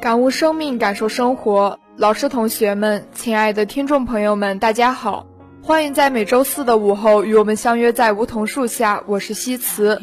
[0.00, 1.80] 感悟生命，感受生活。
[1.96, 5.26] 老师、同学们，亲爱的听众朋友们，大家好，
[5.60, 9.02] 欢迎在每周四的午后与我们相约在梧桐树下。
[9.08, 10.00] 我是西辞。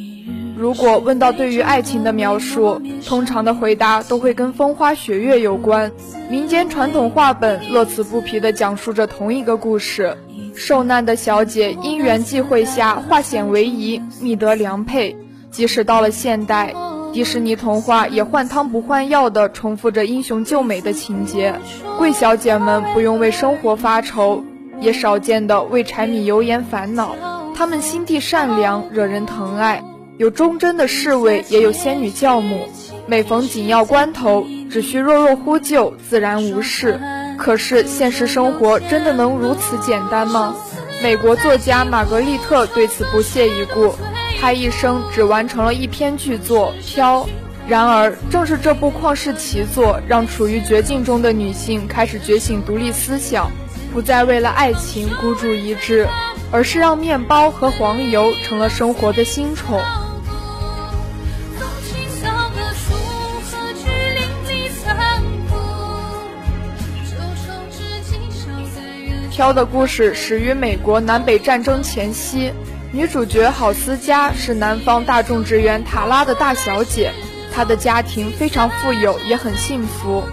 [0.58, 5.90] 如果问到对于爱情的描述，通常的回答都会跟风花雪月有关。
[6.30, 10.18] 民间传统话本乐此不疲地讲述着同一个故事：
[10.54, 15.16] 受难的小姐因缘际会下化险为夷，觅得良配。
[15.52, 16.74] 即使到了现代。
[17.16, 21.56] 迪士尼童话也换汤不换药地重复着英雄救美的情节，
[21.98, 24.44] 贵小姐们不用为生活发愁，
[24.82, 27.16] 也少见的为柴米油盐烦恼。
[27.56, 29.82] 她们心地善良，惹人疼爱，
[30.18, 32.68] 有忠贞的侍卫，也有仙女教母。
[33.08, 37.00] 每逢紧要关头，只需弱弱呼救，自然无事。
[37.38, 40.54] 可是现实生活真的能如此简单吗？
[41.02, 43.96] 美国作家玛格丽特对此不屑一顾。
[44.40, 47.24] 他一生只完成了一篇巨作《飘》，
[47.68, 53.50] 然而正是这部旷世奇作，让处于绝境中的女性开始觉醒独立思想，
[53.92, 56.08] 不再为了爱情孤注一掷，
[56.52, 59.80] 而是让面包和黄油成了生活的新宠。
[69.38, 72.54] 《飘》的故事始于美国南北战争前夕。
[72.96, 77.12] 女主角郝思嘉是南方大众职员塔拉的大小姐，
[77.54, 80.24] 她的家庭非常富有，也很幸福。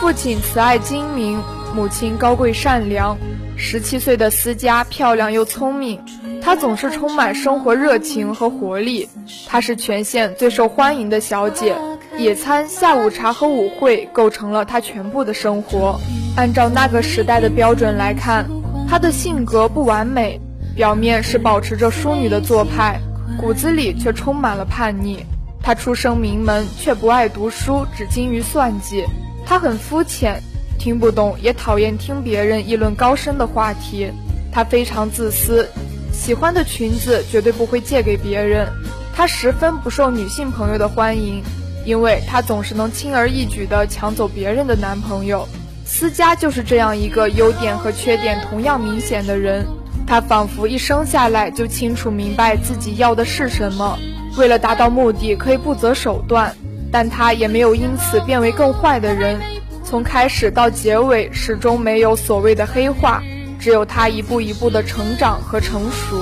[0.00, 1.40] 父亲慈爱精明，
[1.76, 3.16] 母亲高贵善良。
[3.56, 6.00] 十七岁的思嘉漂亮又聪明，
[6.42, 9.08] 她总是充满生活热情和活力。
[9.46, 11.76] 她是全县最受欢迎的小姐，
[12.18, 16.00] 野餐、下午茶和舞会构成了她全部的生活。
[16.36, 18.44] 按照那个时代的标准来看，
[18.90, 20.40] 她的性格不完美。
[20.78, 23.00] 表面是保持着淑女的做派，
[23.36, 25.26] 骨子里却充满了叛逆。
[25.60, 29.04] 她出生名门，却不爱读书，只精于算计。
[29.44, 30.40] 她很肤浅，
[30.78, 34.12] 听不懂，也讨厌听别人议论高深的话题。
[34.52, 35.68] 她非常自私，
[36.12, 38.68] 喜欢的裙子绝对不会借给别人。
[39.12, 41.42] 她十分不受女性朋友的欢迎，
[41.84, 45.48] 因为她总是能轻而易举地抢走别人的男朋友。
[45.84, 49.66] 思佳就是这样一个优点和缺点同样明显的人。
[50.08, 53.98] 他仿佛一生下来就清楚明白自己要的是什么，
[54.38, 56.56] 为了达到目的可以不择手段，
[56.90, 59.38] 但他也没有因此变为更坏的人。
[59.84, 63.22] 从开始到结尾，始终没有所谓的黑化，
[63.60, 66.16] 只有他一步一步的成长和成熟。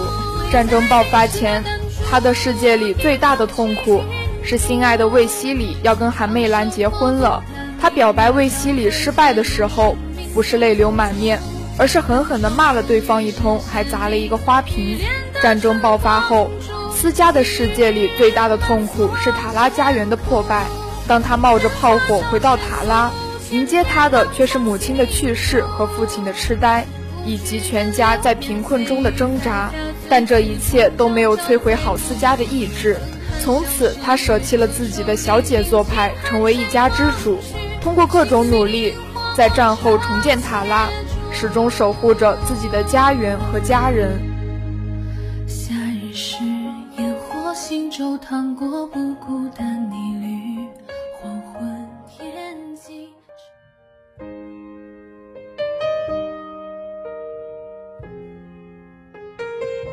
[0.50, 1.62] 战争爆发前，
[2.10, 4.02] 他的世界里最大的痛苦
[4.42, 7.40] 是心爱的卫西里要跟韩媚兰结婚了。
[7.80, 9.96] 他表白卫西里失败的时候，
[10.34, 11.38] 不是泪流满面。
[11.78, 14.98] 而是狠狠地骂了对方一通，还砸了一个花瓶。
[15.42, 16.50] 战争爆发后，
[16.94, 20.64] 思嘉的世界里最大的痛苦是塔拉家园的破败。
[21.06, 23.10] 当他冒着炮火回到塔拉，
[23.50, 26.86] 迎接他的却是母亲的去世和父亲的痴呆，
[27.24, 29.70] 以及全家在贫困中的挣扎。
[30.08, 32.96] 但这一切都没有摧毁好思嘉的意志。
[33.44, 37.38] 从此，他舍弃了自己的小姐做派，成为一家之主。
[37.82, 38.94] 通过各种努力，
[39.36, 40.88] 在战后重建塔拉。
[41.32, 44.18] 始终守护着自己的家园和家人。
[45.46, 45.74] 夏
[46.96, 50.66] 日火行舟，趟过不孤单泥绿，
[51.20, 51.88] 黄昏
[52.18, 53.08] 眼睛。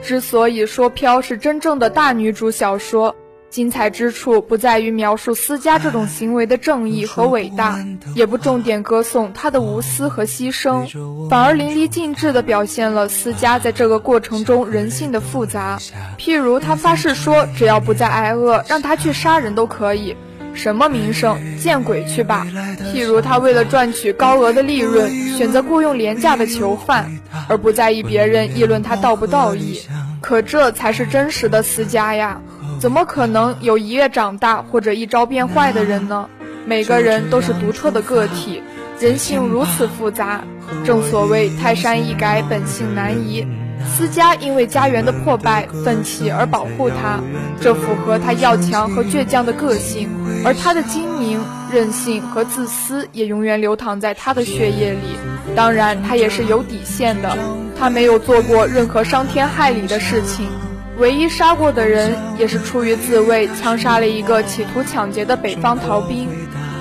[0.02, 3.16] 之所以说《飘》是真正的大女主小说，
[3.54, 7.78] 精彩之处不在于描述思家这种行为的正义和伟大，
[8.16, 10.88] 也不重点歌颂他的无私和牺牲，
[11.30, 15.78] 反而淋漓尽致地表现了思家在这个过程中人性的复杂。
[16.18, 20.18] 譬如，他发誓说，只要不再挨饿，让他去杀人都可以。
[20.56, 22.48] 什么名声，见鬼去吧！
[22.92, 29.80] 譬如，他为了赚取高额的利润，选择雇佣廉价的囚犯，而不在意别人议论他道不道义。
[30.22, 32.42] 可这才是真实的思家呀！
[32.84, 36.28] 怎么可能有一夜长大或者一朝变坏的人呢？
[36.66, 38.62] 每个人都是独特的个体，
[39.00, 40.44] 人性如此复杂。
[40.84, 43.48] 正所谓泰山易改，本性难移。
[43.88, 47.22] 思佳因为家园的破败奋起而保护他，
[47.62, 50.10] 这符合他要强和倔强的个性。
[50.44, 51.40] 而他的精明、
[51.72, 55.16] 任性和自私也永远流淌在他的血液里。
[55.56, 57.38] 当然，他也是有底线的，
[57.80, 60.50] 他没有做过任何伤天害理的事情。
[60.98, 66.30] 唯一杀过的人，也是出于自卫，枪杀了一个企图抢劫的北方逃兵。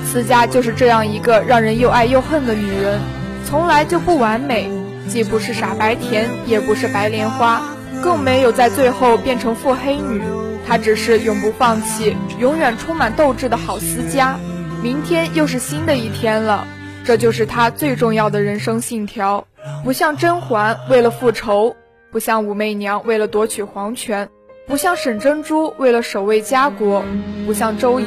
[0.05, 3.01] 思佳就是这样一个让人又爱又恨的女人，
[3.47, 4.71] 从来就不完美，
[5.09, 7.63] 既不是傻白甜，也不是白莲花，
[8.03, 10.21] 更没有在最后变成腹黑女。
[10.69, 14.37] 她只是永不放弃，永远充满斗志的好思佳。
[14.83, 16.67] 明天又是新的一天了，
[17.03, 19.47] 这就是她最重要的人生信条。
[19.85, 21.77] 不像甄嬛为了复仇。
[22.13, 24.29] 不像武媚娘为了夺取皇权，
[24.67, 27.03] 不像沈珍珠为了守卫家国，
[27.47, 28.05] 不像周仪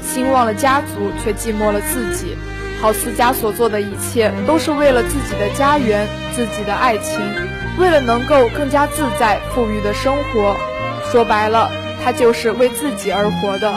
[0.00, 0.86] 兴旺了家族
[1.22, 2.38] 却寂寞了自己。
[2.80, 7.20] 郝思嘉所做的一切都是为了自己的家园、自己的爱情，
[7.78, 10.56] 为了能够更加自在富裕的生活。
[11.12, 11.70] 说白了，
[12.02, 13.74] 她就是为自己而活的。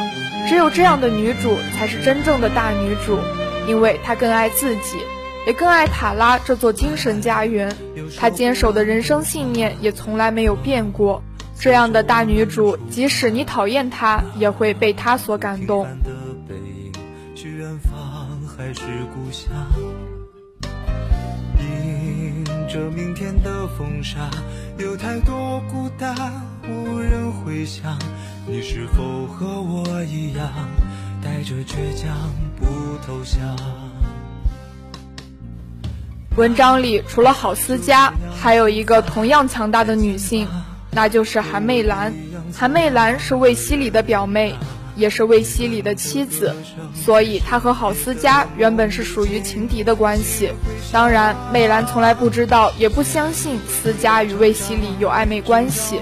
[0.48, 3.20] 只有这样的女主才是真正的大女主，
[3.68, 4.98] 因为她更爱自己。
[5.48, 7.74] 也更爱塔拉这座精神家园，
[8.18, 11.24] 她坚守的人生信念也从来没有变过。
[11.58, 15.88] 这样的大女主，即使你讨厌她，也会被她所感动。
[17.34, 18.82] 是远方还是
[19.14, 19.50] 故乡
[21.62, 24.30] 迎着明天的风沙，
[24.78, 26.14] 有太多孤单
[26.68, 27.98] 无人回响。
[28.46, 30.52] 你是否和我一样，
[31.24, 32.14] 带着倔强
[32.60, 32.66] 不
[33.08, 33.87] 投降？
[36.38, 40.48] 文章里除了郝思嘉，还有一个同样强大的女性，
[40.92, 42.14] 那就是韩媚兰。
[42.56, 44.54] 韩媚兰是魏希礼的表妹，
[44.96, 46.56] 也是魏希礼的妻子，
[46.94, 50.52] 所以她和郝思嘉原本是属于情敌的关系。
[50.92, 56.00] 当然，媚兰从来不知道，也不相信思嘉与魏希礼有暧昧关系。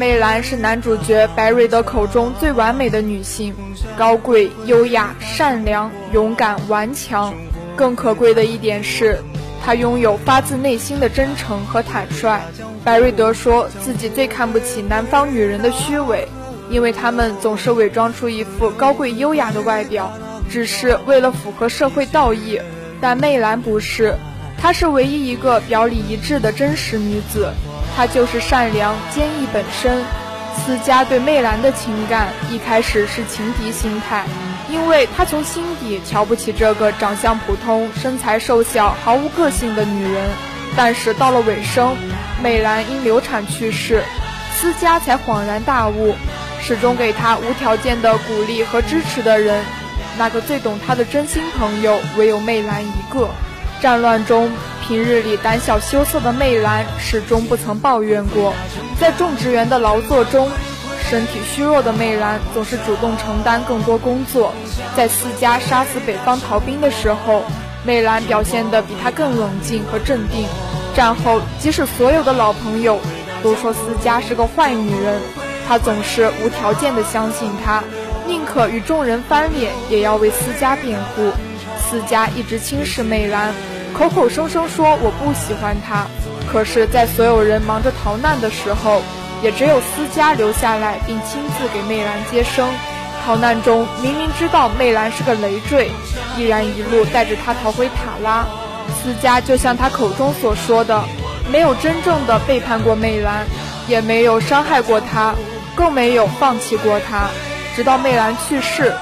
[0.00, 3.54] 媚兰是男主角白瑞德口中最完美的女性，
[3.96, 7.32] 高贵、优雅、善良、勇敢、顽强。
[7.76, 9.22] 更可贵的一点是。
[9.66, 12.40] 他拥有发自内心的真诚和坦率。
[12.84, 16.28] 白瑞德说自己最看不起南方女人的虚伪，
[16.70, 20.12] 因为她们总是伪装出一副高贵优雅的外表，
[20.48, 22.60] 只是为了符合社会道义。
[23.00, 24.14] 但媚兰不是，
[24.56, 27.50] 她是唯一一个表里一致的真实女子，
[27.96, 30.04] 她就是善良坚毅本身。
[30.64, 34.24] 思佳对媚兰的情感一开始是情敌心态。
[34.76, 40.22] 因为他从心底瞧不起这个长相普通、身材瘦小、毫无个性的女人，
[40.76, 41.96] 但是到了尾声，
[42.42, 44.04] 美兰因流产去世，
[44.54, 46.14] 思佳才恍然大悟，
[46.60, 49.64] 始终给他无条件的鼓励和支持的人，
[50.18, 53.30] 那个最懂他的真心朋友，唯有媚兰一个。
[53.80, 54.50] 战乱中，
[54.86, 58.52] 平日里胆小羞涩的媚兰始终不曾抱怨过，
[59.00, 60.50] 在种植园的劳作中。
[61.08, 64.52] 身体虚弱的媚兰总是主动承担更多工作，
[64.96, 67.44] 在思嘉杀死北方逃兵的时候，
[67.84, 70.46] 媚兰表现得比他更冷静和镇定。
[70.96, 72.98] 战后，即使所有的老朋友
[73.40, 75.20] 都说思嘉是个坏女人，
[75.68, 77.84] 她总是无条件地相信她，
[78.26, 81.30] 宁可与众人翻脸，也要为思嘉辩护。
[81.78, 83.54] 思嘉一直轻视媚兰，
[83.94, 86.06] 口口声声说我不喜欢她，
[86.50, 89.02] 可是，在所有人忙着逃难的时候。
[89.42, 92.68] 也只有思佳留下来，并亲自给媚兰接生。
[93.24, 95.90] 逃难中，明明知道媚兰是个累赘，
[96.36, 98.46] 依然一路带着她逃回塔拉。
[99.02, 101.04] 思佳就像他口中所说的，
[101.50, 103.44] 没有真正的背叛过媚兰，
[103.88, 105.34] 也没有伤害过她，
[105.74, 107.28] 更没有放弃过她。
[107.74, 108.94] 直到媚兰去世，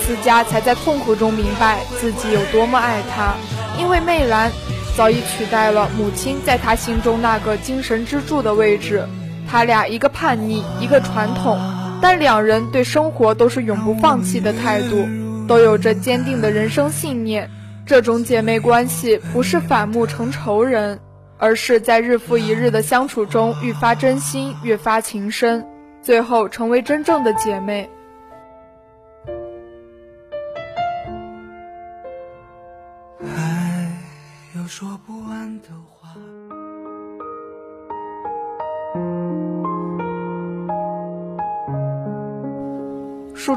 [0.00, 3.34] 思佳才在痛苦中明白自己有多么爱她，
[3.78, 4.52] 因为媚兰
[4.94, 9.08] 早已取代了母亲在她心中那个精神支柱的位置。
[9.50, 11.58] 他俩一个叛逆，一个传统，
[12.00, 15.08] 但两人对生活都是永不放弃的态度，
[15.48, 17.50] 都有着坚定的人生信念。
[17.84, 21.00] 这种姐妹关系不是反目成仇人，
[21.36, 25.66] 而是在日复一日的相处中愈发真心，越发情深，
[26.00, 27.90] 最后成为真正的姐妹。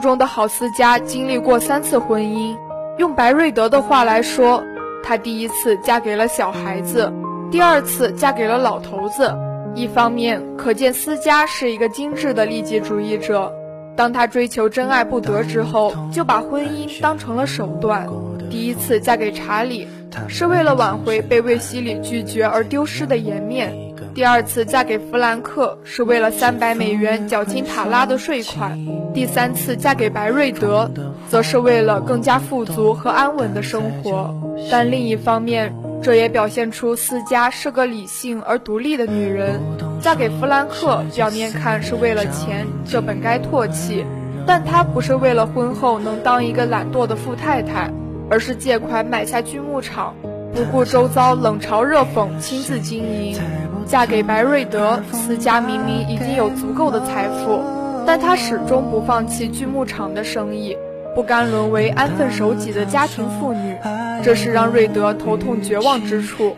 [0.03, 2.57] 中的郝思嘉经历过三次婚姻，
[2.97, 4.61] 用白瑞德的话来说，
[5.01, 7.09] 她第一次嫁给了小孩子，
[7.49, 9.33] 第二次嫁给了老头子。
[9.75, 13.49] 一方面可见思嘉是一个精致的利己主义者，
[13.95, 18.05] 当她追求真爱不得之后，就把婚姻当成了手段。
[18.51, 19.87] 第一次嫁给查理，
[20.27, 23.92] 是为了挽回被卫希里拒绝而丢失的颜面。
[24.13, 28.79] 第二次嫁给弗兰克是为了三百美元缴清塔拉的税款，
[29.11, 30.91] 第三次嫁给白瑞德，
[31.29, 34.31] 则是为了更加富足和安稳的生活。
[34.69, 39.59] 但另一方面，这也表现出思嘉是个理性而独立的女人。
[39.99, 44.05] 嫁给弗兰克，表面看是为了钱，这本该唾弃，
[44.45, 47.91] 但她不是为了婚后能当一个懒惰的富太太，
[48.29, 50.13] 而是借款买下锯木厂，
[50.53, 53.39] 不顾周遭冷嘲热讽，亲自经营。
[53.87, 57.61] 嫁给白瑞德，思嘉明明已经有足够的财富，
[58.05, 60.75] 但她始终不放弃锯木厂的生意，
[61.13, 63.75] 不甘沦为安分守己的家庭妇女，
[64.23, 66.55] 这是让瑞德头痛绝望之处，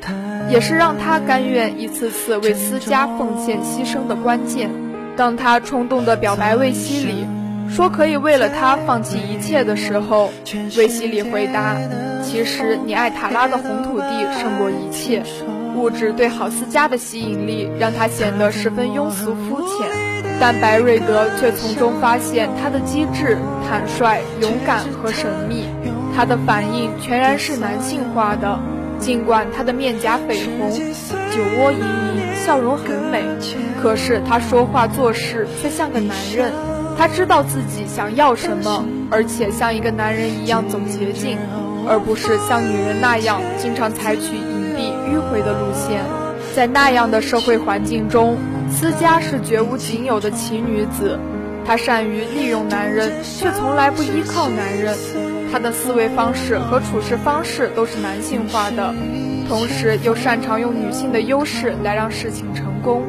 [0.50, 4.70] 也是让他甘愿一次次为思嘉奉献牺牲的关键。
[5.18, 7.26] 当他冲动地表白卫希里，
[7.70, 10.30] 说可以为了他放弃一切的时候，
[10.78, 11.76] 卫希里回答
[12.22, 14.08] ：“其实你爱塔拉的红土地
[14.40, 15.24] 胜过一切。”
[15.76, 19.88] 物质对郝思嘉的吸引力让他显得十分庸俗肤浅，
[20.40, 25.66] 但白瑞德却从中发现他的机智、坦率、勇敢和神秘。
[26.16, 28.58] 他的反应全然是男性化的，
[28.98, 33.22] 尽管他的面颊绯红，酒窝盈盈，笑容很美，
[33.82, 36.54] 可是他说话做事却像个男人。
[36.98, 41.38] 他知道自己想要什么，而且像一个男人一样走捷径，
[41.86, 44.40] 而不是像女人那样经常采取。
[44.84, 46.04] 迂回的路线，
[46.56, 48.38] 在那样的社会环境中，
[48.70, 51.20] 思佳是绝无仅有的奇女子。
[51.66, 54.96] 她善于利用男人，却从来不依靠男人。
[55.52, 58.94] 她的思维方式和处事方式都是男性化的，
[59.48, 63.04] 同时又擅长用女性的优势来让事情成功。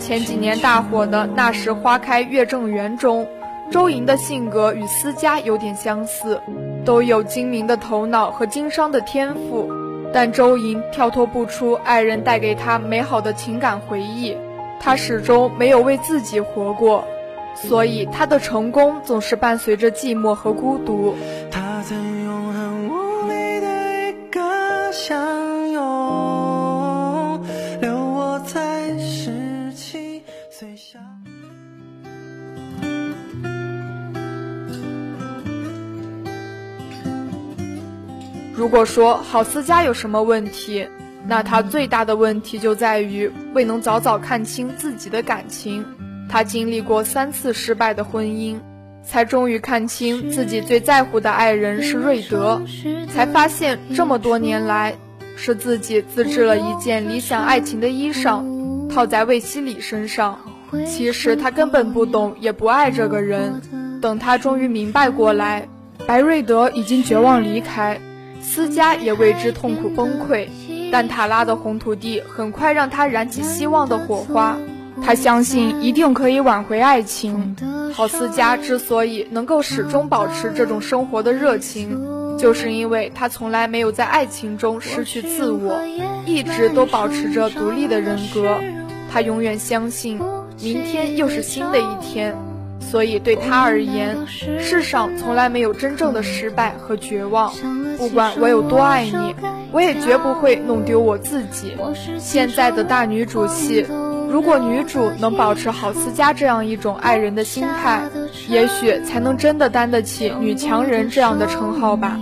[0.00, 3.26] 前几年大火的《那时花开月正圆》中，
[3.70, 6.38] 周莹的性格与思佳有点相似，
[6.84, 9.72] 都有精明的头脑和经商的天赋。
[10.14, 14.36] 但周莹跳脱不出爱人带给她美好的情感回忆，
[14.78, 17.04] 她始终没有为自己活过，
[17.56, 21.16] 所以她的成功总是伴随着寂寞和孤独。
[38.56, 40.86] 如果说郝思嘉有什么问题，
[41.26, 45.84] 那他最大的问题就在于未能早早看清自己的感情。
[46.28, 48.58] 他经历过三次失败的婚姻，
[49.02, 52.62] 才终于看清自己最在乎的爱人是瑞德，
[53.12, 54.94] 才发现这么多年来
[55.36, 60.38] 是自己自制了一件理想爱情的衣裳，套在卫希里身上。
[60.86, 63.60] 其实他根本不懂，也不爱这个人。
[64.00, 65.68] 等他终于明白过来，
[66.06, 68.00] 白瑞德已经绝望离开。
[68.44, 70.46] 思嘉也为之痛苦崩溃，
[70.92, 74.56] 但塔拉的红土地很快让他燃起希望的火花。
[75.02, 77.56] 他相信一定可以挽回爱情。
[77.92, 85.80] 郝思嘉之所以能够始终保持这种生活的热情，就是因为他从来没有在爱情中失去自我，
[86.26, 88.60] 一直都保持着独立的人格。
[89.10, 90.20] 他永远相信，
[90.60, 92.36] 明天又是新的一天。
[92.94, 94.16] 所以对他而言，
[94.60, 97.52] 世上从来没有真正的失败和绝望。
[97.98, 99.34] 不管我有多爱你，
[99.72, 101.76] 我也绝不会弄丢我自己。
[102.20, 103.84] 现在的大女主戏，
[104.30, 108.00] 如果女主能保持郝思嘉这样一种爱人的心态，
[108.48, 112.16] 也许才能真的担得起女强人这样的称号吧。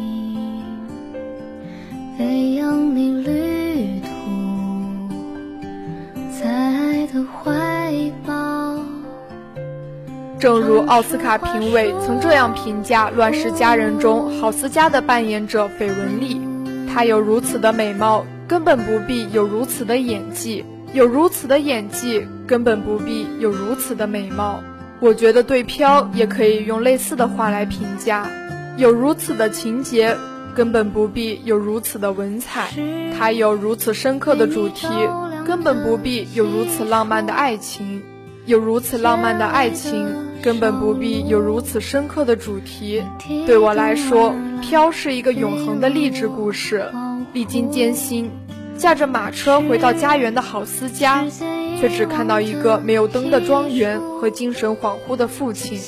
[10.43, 16.41] 正如奥斯卡评委曾这样评价《乱世佳人》中郝思嘉的扮演者绯闻丽：
[16.93, 24.61] 她有如此的美貌，根本不必有如此的演技；有如此的演技，根本不必有如此的美貌。
[24.99, 28.29] 我觉得对飘也可以用类似的话来评价：
[28.77, 30.17] 有如此的情节，
[30.57, 32.65] 根本不必有如此的文采；
[33.17, 34.89] 它有如此深刻的主题，
[35.47, 38.03] 根本不必有如此浪漫的爱情；
[38.45, 40.32] 有如此浪漫的爱情。
[40.43, 43.03] 根本不必有如此深刻的主题。
[43.47, 44.31] 对我来说，
[44.61, 46.85] 《飘》是一个永恒的励志故事，
[47.33, 48.31] 历经艰辛，
[48.77, 51.25] 驾着马车回到家园的郝思嘉，
[51.81, 55.79] 却只看到一个没有灯的庄园和精神恍惚的父亲。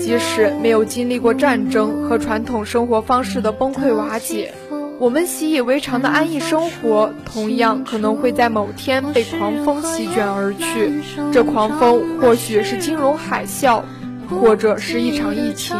[0.00, 4.54] 即使没有经历过战争和传统生活方式的崩溃瓦解，
[4.98, 10.90] 我们习以为常的安逸生活，同样可能会在某天被狂风席卷而去。
[11.32, 13.82] 这狂风或许是金融海啸，
[14.30, 15.76] 或者是一场疫情。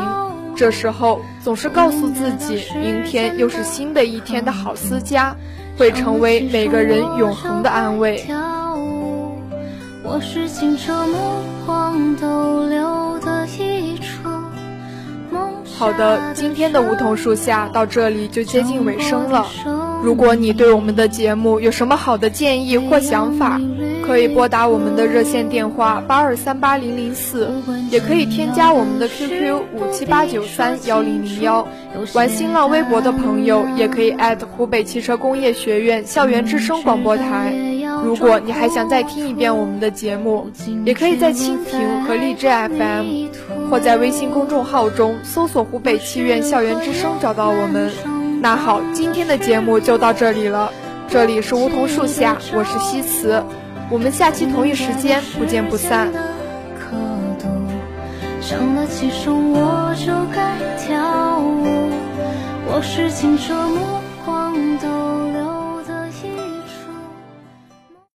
[0.57, 5.35] 这时候，总是告诉自己，明天又是新的一天的好思家，
[5.79, 8.25] 会成为每个人永恒的安慰。
[10.03, 11.17] 我是清澈目
[11.65, 14.29] 光逗留的一处。
[15.79, 19.47] 好的，今天的梧桐树下到这里就接近尾声了。
[20.03, 23.59] 如果你对我们的节目有什么好的建议或想法，
[24.05, 27.51] 可以拨打我们的热线电话八二三八零零四，
[27.91, 31.67] 也可以添加我们的 QQ 五七八九三幺零零幺。
[32.15, 34.15] 玩新浪微博的朋友也可以
[34.57, 37.55] 湖北汽车工业学院校园之声广播台。
[38.05, 40.51] 如果你还想再听一遍我们的节目，
[40.85, 47.91] 也可以在蜻蜓和荔枝 FM，或在微信公众号中搜索“湖北汽院校园之声”找到我们。
[48.41, 50.73] 那好，今天的节目就到这里了。
[51.09, 53.43] 这里是梧桐树下，我是西辞，
[53.91, 56.13] 我们下期同一时间不见不散。
[58.41, 61.91] 上了气声，我就该跳舞。
[62.67, 64.00] 我是清澈目。